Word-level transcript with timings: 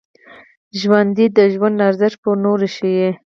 ژوندي 0.79 1.25
د 1.37 1.39
ژوند 1.53 1.77
ارزښت 1.89 2.17
پر 2.23 2.35
نورو 2.45 2.67
ښيي 2.75 3.09